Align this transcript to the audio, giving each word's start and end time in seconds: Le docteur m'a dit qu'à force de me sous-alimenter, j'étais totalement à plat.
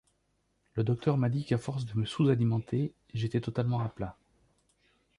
Le 0.73 0.83
docteur 0.83 1.15
m'a 1.15 1.29
dit 1.29 1.45
qu'à 1.45 1.59
force 1.59 1.85
de 1.85 1.95
me 1.95 2.05
sous-alimenter, 2.05 2.91
j'étais 3.13 3.39
totalement 3.39 3.81
à 3.81 3.87
plat. 3.87 4.17